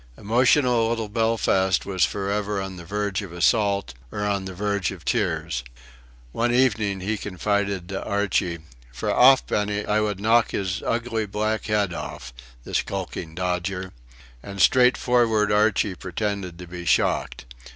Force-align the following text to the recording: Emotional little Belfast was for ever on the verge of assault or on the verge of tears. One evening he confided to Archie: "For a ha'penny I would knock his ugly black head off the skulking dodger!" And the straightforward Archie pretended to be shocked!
Emotional 0.17 0.89
little 0.89 1.09
Belfast 1.09 1.85
was 1.85 2.03
for 2.05 2.27
ever 2.31 2.59
on 2.59 2.75
the 2.75 2.83
verge 2.83 3.21
of 3.21 3.31
assault 3.31 3.93
or 4.11 4.23
on 4.25 4.45
the 4.45 4.53
verge 4.55 4.89
of 4.89 5.05
tears. 5.05 5.63
One 6.31 6.51
evening 6.51 7.01
he 7.01 7.19
confided 7.19 7.87
to 7.89 8.03
Archie: 8.03 8.57
"For 8.91 9.09
a 9.09 9.15
ha'penny 9.35 9.85
I 9.85 10.01
would 10.01 10.19
knock 10.19 10.53
his 10.53 10.81
ugly 10.81 11.27
black 11.27 11.67
head 11.67 11.93
off 11.93 12.33
the 12.63 12.73
skulking 12.73 13.35
dodger!" 13.35 13.93
And 14.41 14.57
the 14.57 14.61
straightforward 14.63 15.51
Archie 15.51 15.93
pretended 15.93 16.57
to 16.57 16.65
be 16.65 16.83
shocked! 16.83 17.45